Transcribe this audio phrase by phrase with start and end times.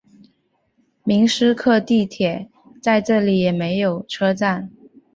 [1.03, 2.49] 明斯克地铁
[2.81, 4.71] 在这里也设有车站。